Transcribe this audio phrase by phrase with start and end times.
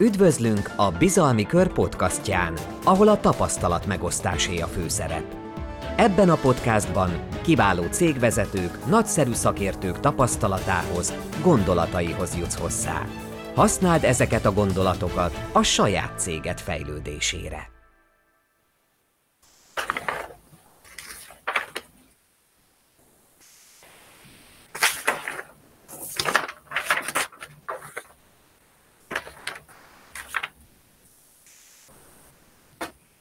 [0.00, 2.54] Üdvözlünk a Bizalmi Kör podcastján,
[2.84, 5.24] ahol a tapasztalat megosztásé a főszerep.
[5.96, 7.10] Ebben a podcastban
[7.42, 13.06] kiváló cégvezetők, nagyszerű szakértők tapasztalatához, gondolataihoz jutsz hozzá.
[13.54, 17.77] Használd ezeket a gondolatokat a saját céged fejlődésére.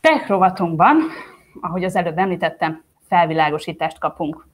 [0.07, 0.97] Tech rovatunkban,
[1.61, 4.47] ahogy az előbb említettem, felvilágosítást kapunk.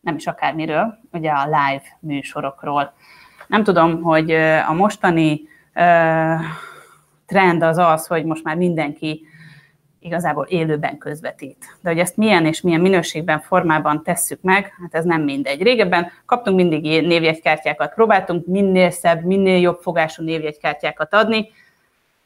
[0.00, 2.92] Nem is akármiről, ugye a live műsorokról.
[3.46, 4.30] Nem tudom, hogy
[4.68, 5.40] a mostani
[7.26, 9.26] trend az az, hogy most már mindenki
[10.00, 11.76] igazából élőben közvetít.
[11.80, 15.62] De hogy ezt milyen és milyen minőségben, formában tesszük meg, hát ez nem mindegy.
[15.62, 21.48] Régebben kaptunk mindig névjegykártyákat, próbáltunk minél szebb, minél jobb fogású névjegykártyákat adni,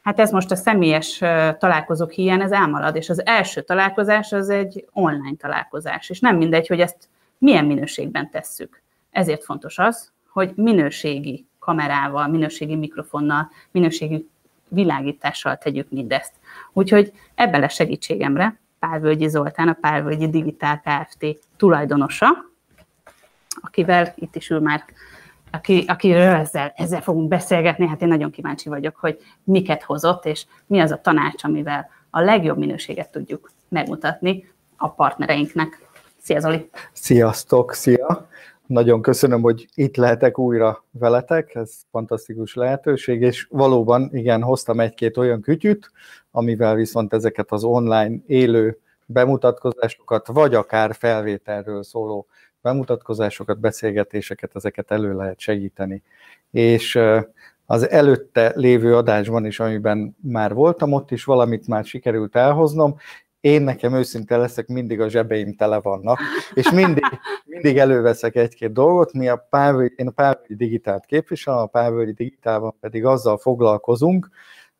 [0.09, 1.17] Hát ez most a személyes
[1.57, 6.67] találkozók hiány, ez elmarad, és az első találkozás az egy online találkozás, és nem mindegy,
[6.67, 8.81] hogy ezt milyen minőségben tesszük.
[9.11, 14.29] Ezért fontos az, hogy minőségi kamerával, minőségi mikrofonnal, minőségi
[14.67, 16.33] világítással tegyük mindezt.
[16.73, 21.25] Úgyhogy ebben lesz segítségemre Pálvölgyi Zoltán, a Pálvölgyi Digitál Kft.
[21.57, 22.27] tulajdonosa,
[23.61, 24.83] akivel itt is ül már
[25.51, 30.45] aki, akiről ezzel, ezzel fogunk beszélgetni, hát én nagyon kíváncsi vagyok, hogy miket hozott, és
[30.65, 35.87] mi az a tanács, amivel a legjobb minőséget tudjuk megmutatni a partnereinknek.
[36.21, 36.69] Szia Zoli!
[36.93, 38.27] Sziasztok, szia!
[38.65, 45.17] Nagyon köszönöm, hogy itt lehetek újra veletek, ez fantasztikus lehetőség, és valóban igen, hoztam egy-két
[45.17, 45.91] olyan kütyüt,
[46.31, 52.27] amivel viszont ezeket az online élő bemutatkozásokat, vagy akár felvételről szóló
[52.61, 56.03] bemutatkozásokat, beszélgetéseket, ezeket elő lehet segíteni.
[56.51, 56.99] És
[57.65, 62.95] az előtte lévő adásban is, amiben már voltam, ott is valamit már sikerült elhoznom,
[63.41, 66.19] én nekem őszinte leszek, mindig a zsebeim tele vannak,
[66.53, 67.03] és mindig,
[67.45, 72.75] mindig előveszek egy-két dolgot, mi a Pávöly, én a Pávölgyi Digitált képviselem, a Pávölgyi Digitálban
[72.79, 74.29] pedig azzal foglalkozunk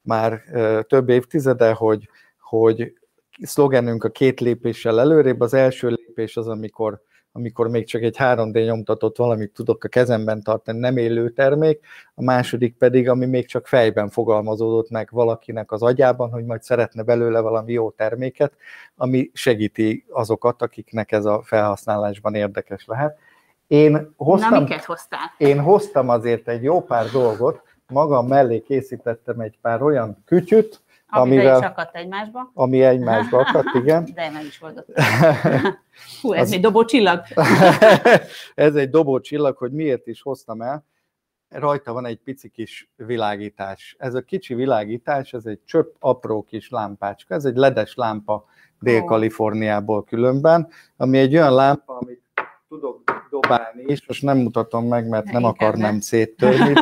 [0.02, 0.42] már
[0.88, 2.10] több évtizede, hogy,
[2.40, 2.94] hogy
[3.42, 7.02] szlogenünk a két lépéssel előrébb, az első lépés az, amikor
[7.32, 11.80] amikor még csak egy 3D nyomtatott valamit tudok a kezemben tartani, nem élő termék,
[12.16, 17.04] a második pedig, ami még csak fejben fogalmazódott meg valakinek az agyában, hogy majd szeretne
[17.04, 18.54] belőle valami jó terméket,
[18.96, 23.18] ami segíti azokat, akiknek ez a felhasználásban érdekes lehet.
[23.68, 25.34] Én hoztam, Na, miket hoztál?
[25.38, 31.60] Én hoztam azért egy jó pár dolgot, magam mellé készítettem egy pár olyan kütyüt, Amivel,
[31.60, 32.52] is akadt egymásba.
[32.54, 34.10] Ami egymásba akadt, igen.
[34.16, 34.88] De meg is oldott.
[36.22, 36.54] Hú, ez Az...
[36.54, 37.22] egy dobó csillag.
[38.56, 40.86] ez egy dobó csillag, hogy miért is hoztam el.
[41.50, 43.96] Rajta van egy pici kis világítás.
[44.00, 47.34] Ez a kicsi világítás, ez egy csöpp apró kis lámpácska.
[47.34, 48.46] Ez egy ledes lámpa
[48.80, 52.22] Dél-Kaliforniából különben, ami egy olyan lámpa, amit
[52.70, 56.74] tudok dobálni is, most nem mutatom meg, mert nem akarnám széttörni.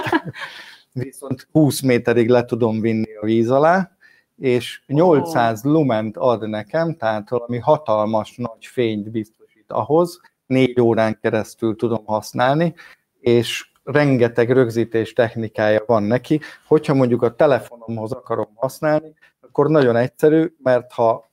[0.94, 3.97] Viszont 20 méterig le tudom vinni a víz alá,
[4.38, 5.72] és 800 oh.
[5.72, 12.74] lument ad nekem, tehát valami hatalmas nagy fényt biztosít ahhoz, négy órán keresztül tudom használni,
[13.20, 16.40] és rengeteg rögzítés technikája van neki.
[16.68, 21.30] Hogyha mondjuk a telefonomhoz akarom használni, akkor nagyon egyszerű, mert ha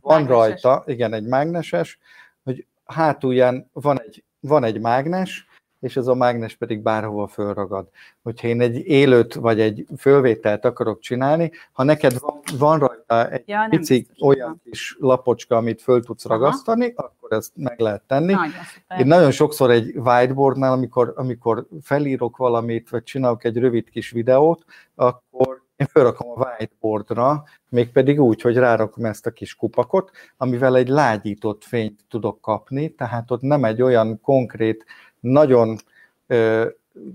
[0.00, 0.62] van mágneses.
[0.62, 1.98] rajta, igen, egy mágneses,
[2.44, 5.47] hogy hátulján van egy, van egy mágnes,
[5.80, 7.88] és ez a mágnes pedig bárhova fölragad.
[8.22, 13.42] Hogyha én egy élőt vagy egy fölvételt akarok csinálni, ha neked van, van rajta egy
[13.46, 16.34] ja, pici olyan kis lapocska, amit föl tudsz Aha.
[16.34, 18.32] ragasztani, akkor ezt meg lehet tenni.
[18.32, 18.52] Nagyon
[18.98, 24.64] én nagyon sokszor egy whiteboardnál, amikor, amikor felírok valamit, vagy csinálok egy rövid kis videót,
[24.94, 30.88] akkor én felrakom a whiteboardra, mégpedig úgy, hogy rárakom ezt a kis kupakot, amivel egy
[30.88, 34.84] lágyított fényt tudok kapni, tehát ott nem egy olyan konkrét
[35.20, 35.78] nagyon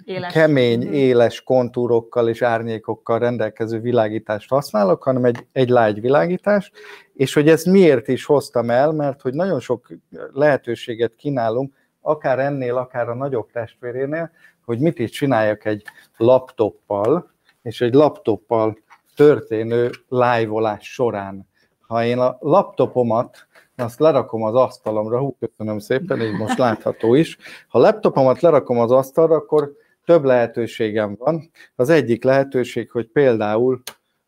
[0.06, 0.34] éles.
[0.34, 0.94] kemény, mhm.
[0.94, 6.72] éles kontúrokkal és árnyékokkal rendelkező világítást használok, hanem egy, egy lágy világítást,
[7.13, 9.88] és hogy ezt miért is hoztam el, mert hogy nagyon sok
[10.33, 14.31] lehetőséget kínálunk, akár ennél, akár a nagyobb testvérénél,
[14.66, 15.83] hogy mit is csináljak egy
[16.18, 17.31] laptoppal,
[17.62, 18.78] és egy laptoppal
[19.16, 21.48] történő live során.
[21.88, 27.38] Ha én a laptopomat azt lerakom az asztalomra, hú, köszönöm szépen, így most látható is.
[27.68, 29.72] Ha laptopomat lerakom az asztalra, akkor
[30.06, 31.50] több lehetőségem van.
[31.75, 33.81] Az egyik lehetőség, hogy például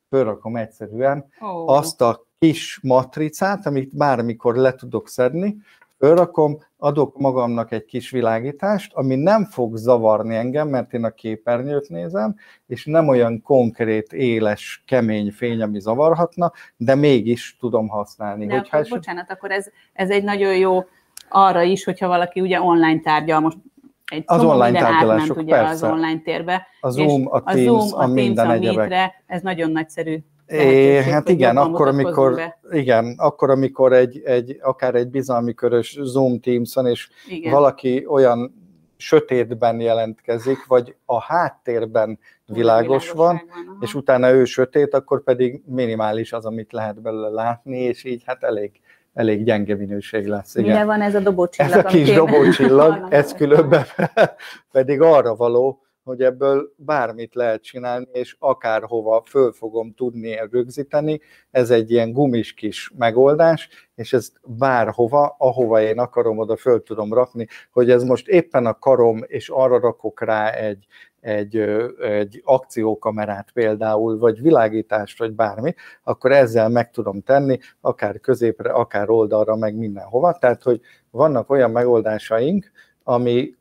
[0.10, 1.70] fölrakom egyszerűen oh.
[1.70, 5.56] azt a kis matricát, amit bármikor le tudok szedni,
[5.98, 11.90] fölrakom, adok magamnak egy kis világítást, ami nem fog zavarni engem, mert én a képernyőt
[11.90, 12.36] nézem,
[12.68, 18.46] és nem olyan konkrét, éles, kemény fény, ami zavarhatna, de mégis tudom használni.
[18.46, 18.98] De hogyha akkor, eset...
[18.98, 20.84] bocsánat, akkor ez, ez egy nagyon jó
[21.30, 23.58] arra is, hogyha valaki ugye online tárgyal, most
[24.06, 25.72] egy az online tárgyalások, átment, ugye persze.
[25.72, 26.68] az online térbe.
[26.80, 29.24] A Zoom, a Teams, a, Zoom, a, a minden egyebek.
[29.26, 35.08] Ez nagyon nagyszerű É, hát igen, akkor amikor, igen, akkor, amikor egy, egy, akár egy
[35.08, 37.52] bizalmi körös Zoom Teams-on, és igen.
[37.52, 38.64] valaki olyan
[38.98, 46.34] sötétben jelentkezik, vagy a háttérben világos van, van és utána ő sötét, akkor pedig minimális
[46.34, 48.72] az, amit lehet belőle látni, és így hát elég,
[49.14, 50.56] elég gyenge minőség lesz.
[50.56, 50.70] Igen.
[50.70, 51.72] Mire van ez a dobócsillag?
[51.72, 53.86] Ez a kis dobócsillag, ez különben
[54.72, 61.20] pedig arra való, hogy ebből bármit lehet csinálni, és akárhova föl fogom tudni rögzíteni.
[61.52, 67.14] Ez egy ilyen gumis kis megoldás, és ezt bárhova, ahova én akarom, oda föl tudom
[67.14, 70.86] rakni, hogy ez most éppen a karom, és arra rakok rá egy,
[71.20, 71.56] egy,
[72.02, 75.74] egy akciókamerát például, vagy világítást, vagy bármi,
[76.04, 80.38] akkor ezzel meg tudom tenni, akár középre, akár oldalra, meg mindenhova.
[80.40, 80.82] Tehát, hogy
[81.12, 82.72] vannak olyan megoldásaink,
[83.04, 83.56] ami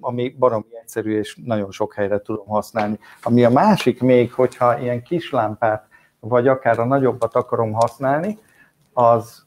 [0.00, 2.98] ami baromi egyszerű, és nagyon sok helyre tudom használni.
[3.22, 5.86] Ami a másik még, hogyha ilyen kis lámpát,
[6.20, 8.38] vagy akár a nagyobbat akarom használni,
[8.92, 9.46] az,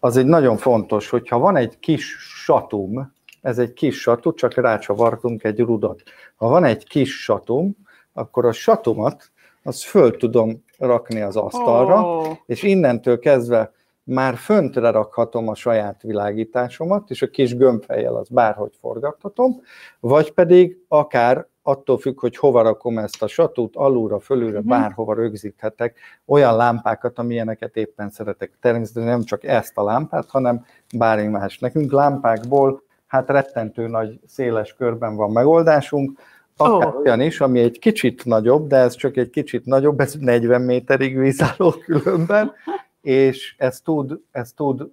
[0.00, 5.44] az egy nagyon fontos, hogyha van egy kis satum, ez egy kis satu, csak rácsavartunk
[5.44, 6.02] egy rudat.
[6.36, 7.76] Ha van egy kis satum,
[8.12, 9.30] akkor a satumat,
[9.62, 12.36] azt föl tudom rakni az asztalra, oh.
[12.46, 13.72] és innentől kezdve
[14.06, 19.60] már föntre rakhatom a saját világításomat, és a kis gömbfejjel az bárhogy forgathatom,
[20.00, 24.70] vagy pedig akár attól függ, hogy hova rakom ezt a satút, alulra, fölülre, uh-huh.
[24.70, 28.52] bárhova rögzíthetek olyan lámpákat, amilyeneket éppen szeretek.
[28.60, 30.64] Természetesen nem csak ezt a lámpát, hanem
[30.96, 31.58] bármi más.
[31.58, 36.18] Nekünk lámpákból hát rettentő nagy, széles körben van megoldásunk,
[36.56, 37.00] akár oh.
[37.00, 41.18] olyan is, ami egy kicsit nagyobb, de ez csak egy kicsit nagyobb, ez 40 méterig
[41.18, 42.52] vízálló különben,
[43.06, 44.90] és ez tud, ez tud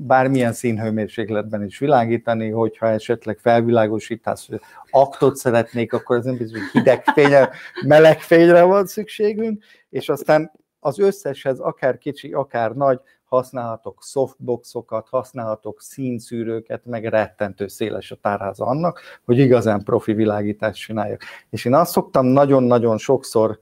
[0.00, 4.48] bármilyen színhőmérsékletben is világítani, hogyha esetleg felvilágosítás,
[4.90, 7.50] aktot szeretnék, akkor ez nem biztos, hogy hideg fényre,
[7.86, 15.80] meleg fényre van szükségünk, és aztán az összeshez, akár kicsi, akár nagy, használhatok softboxokat, használhatok
[15.80, 21.22] színszűrőket, meg rettentő széles a tárháza annak, hogy igazán profi világítást csináljak.
[21.50, 23.58] És én azt szoktam nagyon-nagyon sokszor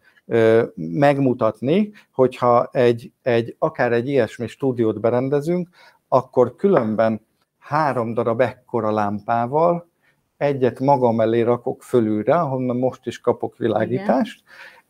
[0.74, 5.68] megmutatni, hogyha egy, egy, akár egy ilyesmi stúdiót berendezünk,
[6.08, 7.26] akkor különben
[7.58, 9.88] három darab ekkora lámpával
[10.36, 14.42] egyet magam elé rakok fölülre, ahonnan most is kapok világítást,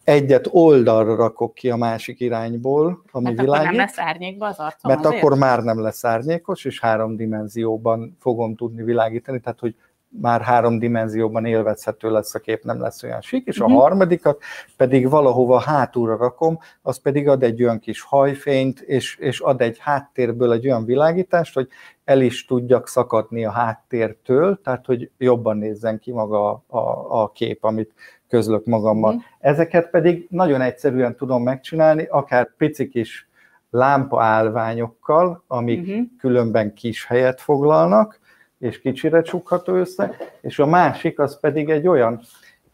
[0.03, 0.23] Igen.
[0.23, 3.65] egyet oldalra rakok ki a másik irányból, ami mert világít.
[3.65, 5.23] akkor nem lesz árnyékba az arcom Mert azért?
[5.23, 9.75] akkor már nem lesz árnyékos, és három dimenzióban fogom tudni világítani, tehát hogy
[10.21, 13.81] már három dimenzióban élvezhető lesz a kép, nem lesz olyan sík, és a uh-huh.
[13.81, 14.43] harmadikat
[14.77, 19.79] pedig valahova hátulra rakom, az pedig ad egy olyan kis hajfényt, és, és ad egy
[19.79, 21.69] háttérből egy olyan világítást, hogy
[22.05, 27.31] el is tudjak szakadni a háttértől, tehát hogy jobban nézzen ki maga a, a, a
[27.31, 27.95] kép, amit
[28.29, 29.15] közlök magammal.
[29.15, 29.25] Uh-huh.
[29.39, 33.29] Ezeket pedig nagyon egyszerűen tudom megcsinálni, akár pici kis
[33.71, 36.07] lámpaállványokkal, amik uh-huh.
[36.19, 38.21] különben kis helyet foglalnak,
[38.61, 42.21] és kicsire csukható össze, és a másik az pedig egy olyan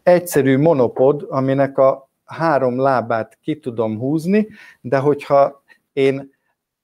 [0.03, 4.47] egyszerű monopod, aminek a három lábát ki tudom húzni,
[4.81, 6.33] de hogyha én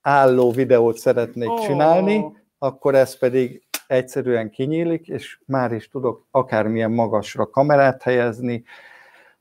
[0.02, 1.66] álló videót szeretnék oh.
[1.66, 2.26] csinálni,
[2.58, 8.64] akkor ez pedig egyszerűen kinyílik, és már is tudok akármilyen magasra kamerát helyezni,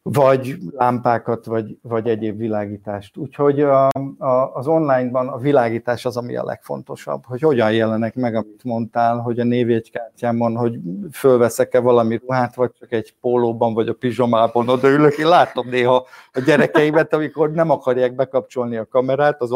[0.02, 3.16] vagy lámpákat, vagy, vagy egyéb világítást.
[3.16, 8.34] Úgyhogy a, a, az online-ban a világítás az, ami a legfontosabb, hogy hogyan jelenek meg,
[8.34, 10.78] amit mondtál, hogy a névjegykártyámon, hogy
[11.12, 15.18] fölveszek-e valami ruhát, vagy csak egy pólóban, vagy a pizsomában odaülök.
[15.18, 19.50] Én látom néha a gyerekeimet, amikor nem akarják bekapcsolni a kamerát az,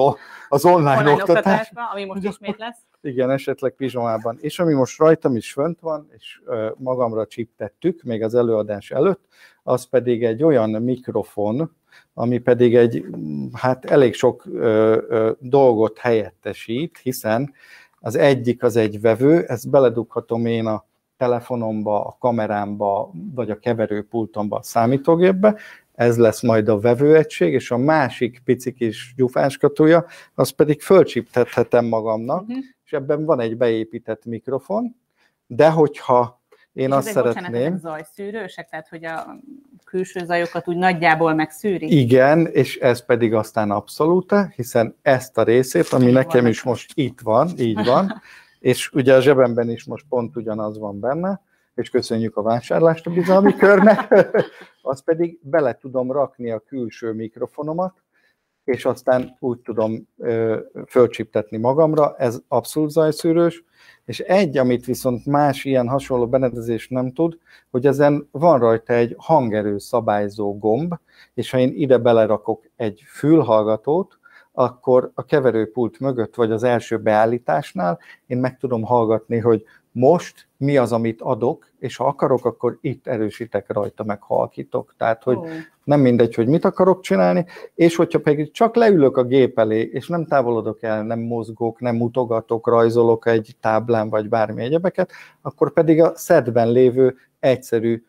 [0.49, 2.79] az online, online oktatásba, ami most ismét lesz.
[3.07, 4.37] Igen, esetleg pizsomában.
[4.41, 6.41] És ami most rajtam is fönt van, és
[6.77, 9.25] magamra csiptettük még az előadás előtt,
[9.63, 11.73] az pedig egy olyan mikrofon,
[12.15, 13.05] ami pedig egy,
[13.53, 17.53] hát elég sok ö, ö, dolgot helyettesít, hiszen
[18.01, 20.85] az egyik az egy vevő, ezt beledughatom én a
[21.17, 25.57] telefonomba, a kamerámba, vagy a keverőpultomba, a számítógépbe,
[25.95, 32.41] ez lesz majd a vevőegység, és a másik pici kis gyufáskatúja, azt pedig fölcsiptethetem magamnak,
[32.41, 32.65] uh-huh.
[32.87, 34.97] És ebben van egy beépített mikrofon,
[35.47, 36.41] de hogyha
[36.73, 37.53] én és azt szeretném...
[37.53, 39.37] Bocsánat, zajszűrősek, tehát hogy a
[39.85, 42.01] külső zajokat úgy nagyjából megszűri?
[42.01, 46.51] Igen, és ez pedig aztán abszolút, hiszen ezt a részét, ami így nekem van.
[46.51, 48.23] is most itt van, így van,
[48.59, 51.43] és ugye a zsebemben is most pont ugyanaz van benne,
[51.75, 54.15] és köszönjük a vásárlást a bizalmi körnek,
[54.83, 58.03] azt pedig bele tudom rakni a külső mikrofonomat,
[58.67, 60.59] és aztán úgy tudom ö,
[60.89, 63.65] fölcsiptetni magamra, ez abszolút zajszűrős,
[64.05, 67.39] és egy, amit viszont más ilyen hasonló berendezés nem tud,
[67.71, 70.95] hogy ezen van rajta egy hangerő szabályzó gomb,
[71.35, 74.19] és ha én ide belerakok egy fülhallgatót,
[74.53, 79.65] akkor a keverőpult mögött, vagy az első beállításnál én meg tudom hallgatni, hogy
[79.97, 84.95] most mi az, amit adok, és ha akarok, akkor itt erősítek rajta, meg halkítok.
[84.99, 85.49] Tehát, hogy oh.
[85.85, 90.09] nem mindegy, hogy mit akarok csinálni, és hogyha pedig csak leülök a gép elé, és
[90.09, 95.11] nem távolodok el, nem mozgok, nem mutogatok, rajzolok egy táblán, vagy bármi egyebeket,
[95.43, 98.03] akkor pedig a szedben lévő egyszerű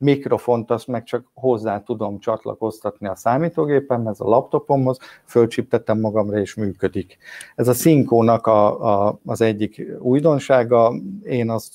[0.00, 7.18] mikrofont azt meg csak hozzá tudom csatlakoztatni a számítógépemhez, a laptopomhoz, fölcsiptettem magamra és működik.
[7.54, 11.72] Ez a Szinkónak a, a, az egyik újdonsága, én azt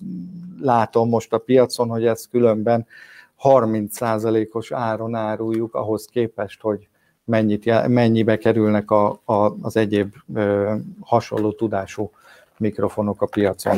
[0.61, 2.85] látom most a piacon, hogy ez különben
[3.43, 6.87] 30%-os áron áruljuk ahhoz képest, hogy
[7.23, 12.11] mennyit, mennyibe kerülnek a, a, az egyéb ö, hasonló tudású
[12.57, 13.77] mikrofonok a piacon.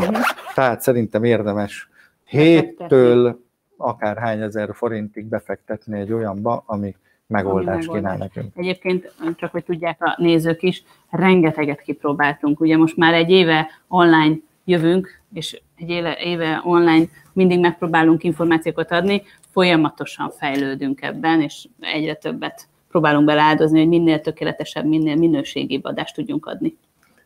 [0.56, 1.90] Tehát szerintem érdemes
[2.24, 3.46] héttől
[3.78, 6.96] akár hány ezer forintig befektetni egy olyanba, ami
[7.28, 8.52] megoldást ami kínál nekünk.
[8.56, 12.60] Egyébként, csak hogy tudják a nézők is, rengeteget kipróbáltunk.
[12.60, 18.92] Ugye most már egy éve online jövünk, és egy éve, éve online mindig megpróbálunk információkat
[18.92, 26.16] adni, folyamatosan fejlődünk ebben, és egyre többet próbálunk beleáldozni, hogy minél tökéletesebb, minél minőségibb adást
[26.16, 26.78] tudjunk adni.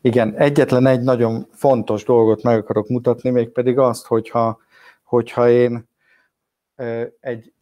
[0.02, 4.60] Igen, egyetlen egy nagyon fontos dolgot meg akarok mutatni, mégpedig azt, hogyha,
[5.04, 5.90] hogyha én
[7.20, 7.54] egy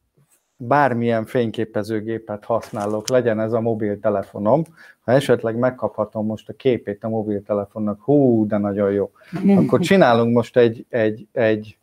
[0.61, 4.63] bármilyen fényképezőgépet használok, legyen ez a mobiltelefonom,
[4.99, 9.11] ha esetleg megkaphatom most a képét a mobiltelefonnak, hú, de nagyon jó,
[9.57, 11.77] akkor csinálunk most egy, egy, egy,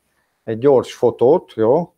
[0.45, 1.95] egy gyors fotót, jó?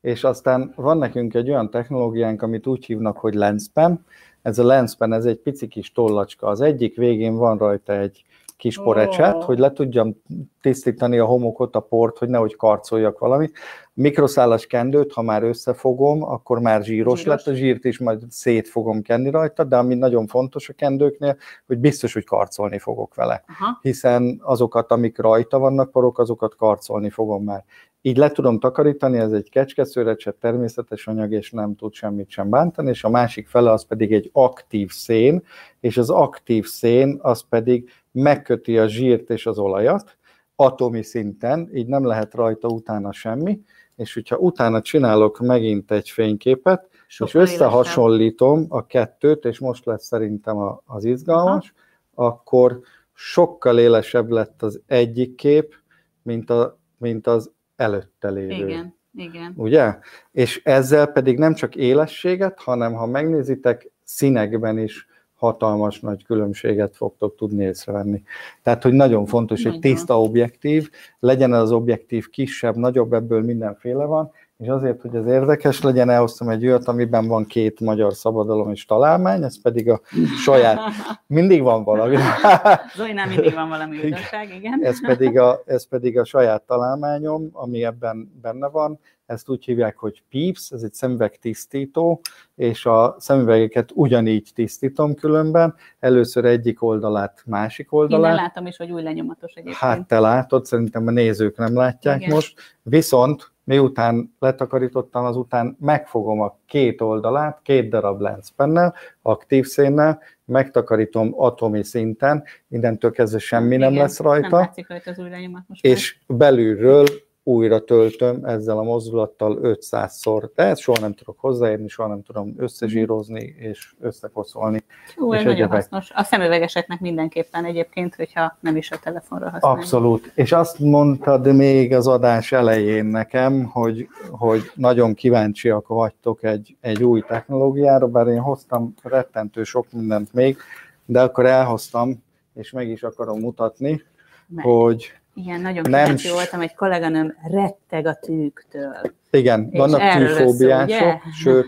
[0.00, 4.04] És aztán van nekünk egy olyan technológiánk, amit úgy hívnak, hogy lenspen.
[4.42, 6.46] Ez a lenspen, ez egy pici kis tollacska.
[6.46, 8.24] Az egyik végén van rajta egy
[8.56, 9.42] kis porecset, oh.
[9.42, 10.22] hogy le tudjam
[10.60, 13.58] tisztítani a homokot, a port, hogy nehogy karcoljak valamit.
[13.92, 18.68] Mikroszálas kendőt, ha már összefogom, akkor már zsíros, zsíros lett, a zsírt is majd szét
[18.68, 21.36] fogom kenni rajta, de ami nagyon fontos a kendőknél,
[21.66, 23.44] hogy biztos, hogy karcolni fogok vele.
[23.46, 23.78] Aha.
[23.82, 27.64] Hiszen azokat, amik rajta vannak porok, azokat karcolni fogom már.
[28.06, 32.90] Így le tudom takarítani, ez egy kecskeszőrecset, természetes anyag, és nem tud semmit sem bántani,
[32.90, 35.42] és a másik fele az pedig egy aktív szén,
[35.80, 40.16] és az aktív szén az pedig megköti a zsírt és az olajat
[40.56, 43.60] atomi szinten, így nem lehet rajta utána semmi,
[43.96, 50.06] és hogyha utána csinálok megint egy fényképet, Sokkal és összehasonlítom a kettőt, és most lesz
[50.06, 51.74] szerintem az izgalmas,
[52.14, 52.26] Aha.
[52.26, 52.80] akkor
[53.12, 55.74] sokkal élesebb lett az egyik kép,
[56.22, 58.66] mint, a, mint az előtte lévő.
[58.66, 59.52] Igen, igen.
[59.56, 59.98] Ugye?
[60.32, 67.36] És ezzel pedig nem csak élességet, hanem ha megnézitek, színekben is hatalmas nagy különbséget fogtok
[67.36, 68.22] tudni észrevenni.
[68.62, 70.90] Tehát, hogy nagyon fontos, hogy tiszta objektív,
[71.20, 76.48] legyen az objektív kisebb, nagyobb, ebből mindenféle van, és azért, hogy ez érdekes legyen, elhoztam
[76.48, 80.00] egy olyat, amiben van két magyar szabadalom és találmány, ez pedig a
[80.44, 80.78] saját,
[81.26, 82.16] mindig van valami.
[82.96, 84.80] Zoinál mindig van valami újdonság, igen.
[84.82, 89.96] Ez pedig, a, ez pedig a saját találmányom, ami ebben benne van, ezt úgy hívják,
[89.96, 92.20] hogy PIPS, ez egy szemüveg tisztító,
[92.54, 98.36] és a szemüvegeket ugyanígy tisztítom különben, először egyik oldalát, másik oldalát.
[98.36, 99.76] Én látom is, hogy új lenyomatos egyébként.
[99.76, 102.34] Hát te látod, szerintem a nézők nem látják Igen.
[102.34, 111.32] most, viszont miután letakarítottam, azután megfogom a két oldalát, két darab lenszpennel, aktív szénnel, megtakarítom
[111.36, 114.58] atomi szinten, mindentől kezdve semmi Igen, nem lesz rajta.
[114.58, 116.38] Nem rajta az új lenyomat most És már.
[116.38, 117.06] belülről
[117.48, 122.54] újra töltöm ezzel a mozdulattal 500-szor, de ezt soha nem tudok hozzáérni, soha nem tudom
[122.58, 124.84] összezsírozni és összekoszolni.
[125.16, 125.72] Ú, ez nagyon egyebek.
[125.72, 126.10] hasznos.
[126.14, 129.82] A szemüvegeseknek mindenképpen egyébként, hogyha nem is a telefonra használják.
[129.82, 130.32] Abszolút.
[130.34, 137.04] És azt mondtad még az adás elején nekem, hogy, hogy nagyon kíváncsiak vagytok egy, egy
[137.04, 140.56] új technológiára, bár én hoztam rettentő sok mindent még,
[141.04, 142.22] de akkor elhoztam,
[142.54, 144.02] és meg is akarom mutatni,
[144.46, 144.64] meg.
[144.64, 148.96] hogy igen, nagyon kíváncsi voltam, egy kolléganőm retteg a tűktől.
[149.30, 151.66] Igen, És vannak tűfóbiások, sőt,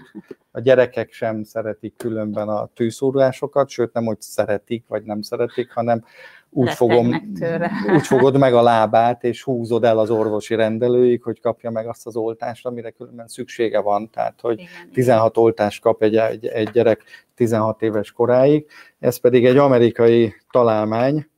[0.51, 6.05] a gyerekek sem szeretik különben a tűszúrásokat, sőt nem, hogy szeretik, vagy nem szeretik, hanem
[6.51, 7.35] úgy, fogom,
[7.95, 12.07] úgy fogod meg a lábát, és húzod el az orvosi rendelőig, hogy kapja meg azt
[12.07, 14.11] az oltást, amire különben szüksége van.
[14.11, 15.45] Tehát, hogy igen, 16 igen.
[15.45, 17.03] oltást kap egy, egy, egy gyerek
[17.35, 18.67] 16 éves koráig.
[18.99, 21.29] Ez pedig egy amerikai találmány,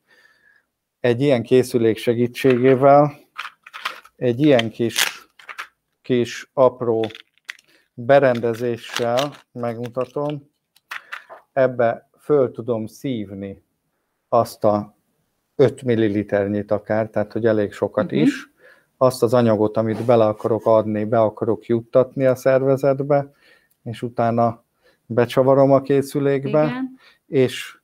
[1.01, 3.19] egy ilyen készülék segítségével
[4.15, 5.27] egy ilyen kis,
[6.01, 7.05] kis apró
[7.93, 10.49] berendezéssel megmutatom,
[11.53, 13.63] ebbe föl tudom szívni
[14.29, 14.95] azt a
[15.55, 18.21] 5 milliliternyit akár, tehát hogy elég sokat uh-huh.
[18.21, 18.51] is,
[18.97, 23.31] azt az anyagot, amit bele akarok adni, be akarok juttatni a szervezetbe,
[23.83, 24.63] és utána
[25.05, 26.97] becsavarom a készülékbe, Igen.
[27.27, 27.79] és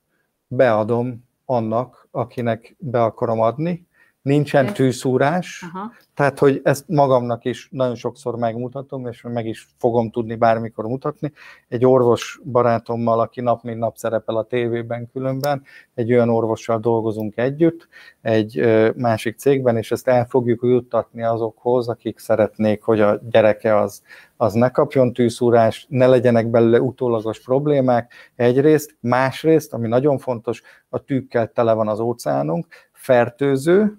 [0.46, 3.87] beadom annak, akinek be akarom adni.
[4.22, 5.92] Nincsen tűszúrás, Aha.
[6.14, 11.32] Tehát, hogy ezt magamnak is nagyon sokszor megmutatom, és meg is fogom tudni bármikor mutatni.
[11.68, 15.62] Egy orvos barátommal, aki nap mint nap szerepel a tévében különben,
[15.94, 17.88] egy olyan orvossal dolgozunk együtt,
[18.20, 18.62] egy
[18.96, 24.02] másik cégben, és ezt el fogjuk juttatni azokhoz, akik szeretnék, hogy a gyereke az,
[24.36, 30.98] az ne kapjon tűszúrást, ne legyenek belőle utólagos problémák egyrészt, másrészt, ami nagyon fontos, a
[31.04, 33.98] tűkkel tele van az óceánunk, fertőző,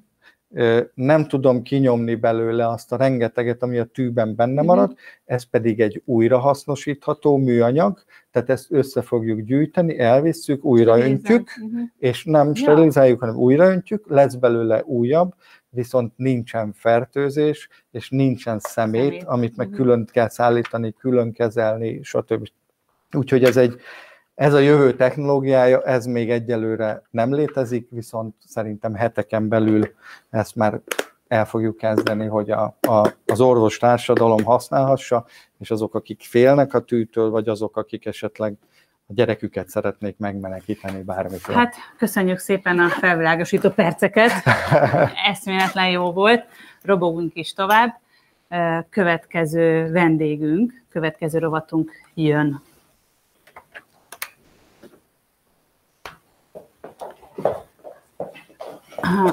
[0.94, 4.66] nem tudom kinyomni belőle azt a rengeteget, ami a tűben benne mhm.
[4.66, 11.82] marad, ez pedig egy újrahasznosítható műanyag, tehát ezt össze fogjuk gyűjteni, elvisszük, újraöntjük, uh-huh.
[11.98, 15.34] és nem sterilizáljuk, hanem újraöntjük, lesz belőle újabb,
[15.70, 19.82] viszont nincsen fertőzés, és nincsen szemét, amit meg uh-huh.
[19.84, 22.50] külön kell szállítani, külön kezelni, stb.
[23.12, 23.82] Úgyhogy ez egy,
[24.40, 29.94] ez a jövő technológiája, ez még egyelőre nem létezik, viszont szerintem heteken belül
[30.30, 30.82] ezt már
[31.28, 35.26] el fogjuk kezdeni, hogy a, a, az orvos társadalom használhassa,
[35.58, 38.54] és azok, akik félnek a tűtől, vagy azok, akik esetleg
[39.08, 41.56] a gyereküket szeretnék megmenekíteni bármikor.
[41.56, 44.32] Hát köszönjük szépen a felvilágosító perceket,
[45.32, 46.46] eszméletlen jó volt,
[46.82, 48.00] robogunk is tovább.
[48.90, 52.62] Következő vendégünk, következő rovatunk jön.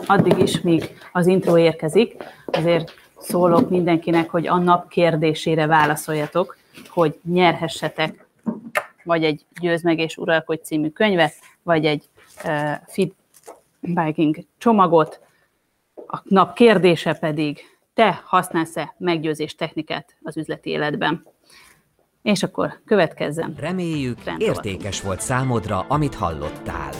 [0.06, 6.56] Addig is, míg az intro érkezik, azért szólok mindenkinek, hogy a nap kérdésére válaszoljatok,
[6.88, 8.26] hogy nyerhessetek
[9.06, 12.08] vagy egy Győz meg és Uralkodj című könyvet, vagy egy
[12.44, 13.14] uh, Fit
[13.80, 15.20] Biking csomagot.
[16.06, 17.60] A nap kérdése pedig,
[17.94, 21.26] te használsz-e meggyőzés technikát az üzleti életben?
[22.22, 23.54] És akkor következzen.
[23.58, 26.92] Reméljük, értékes volt számodra, amit hallottál.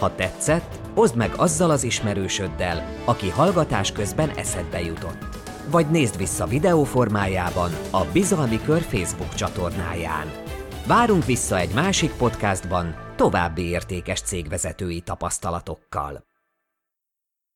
[0.00, 5.24] Ha tetszett, oszd meg azzal az ismerősöddel, aki hallgatás közben eszedbe jutott.
[5.70, 10.32] Vagy nézd vissza videó formájában a Bizalmi Kör Facebook csatornáján.
[10.86, 16.29] Várunk vissza egy másik podcastban további értékes cégvezetői tapasztalatokkal.